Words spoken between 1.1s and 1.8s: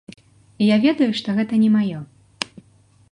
што гэта не